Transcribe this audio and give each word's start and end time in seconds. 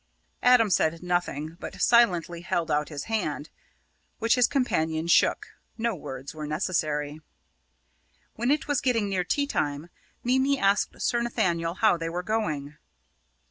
Adam 0.41 0.71
said 0.71 1.03
nothing, 1.03 1.57
but 1.59 1.79
silently 1.79 2.41
held 2.41 2.71
out 2.71 2.89
his 2.89 3.03
hand, 3.03 3.51
which 4.17 4.33
his 4.33 4.47
companion 4.47 5.05
shook: 5.05 5.49
no 5.77 5.93
words 5.93 6.33
were 6.33 6.47
necessary. 6.47 7.21
When 8.33 8.49
it 8.49 8.67
was 8.67 8.81
getting 8.81 9.09
near 9.09 9.23
tea 9.23 9.45
time, 9.45 9.91
Mimi 10.23 10.57
asked 10.57 10.99
Sir 10.99 11.21
Nathaniel 11.21 11.75
how 11.75 11.97
they 11.97 12.09
were 12.09 12.23
going. 12.23 12.77